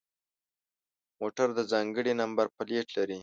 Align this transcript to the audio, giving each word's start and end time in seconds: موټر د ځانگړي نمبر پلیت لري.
موټر 1.19 1.47
د 1.57 1.59
ځانگړي 1.71 2.13
نمبر 2.21 2.45
پلیت 2.55 2.87
لري. 2.97 3.19